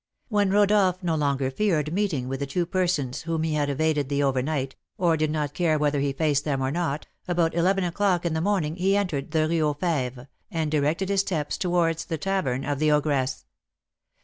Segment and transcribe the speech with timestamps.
[0.29, 4.23] Whether Rodolph no longer feared meeting with the two persons whom he had evaded the
[4.23, 8.25] over night, or did not care whether he faced them or not, about eleven o'clock
[8.25, 12.17] in the morning he entered the Rue aux Fêves, and directed his steps towards the
[12.17, 13.45] tavern of the ogress.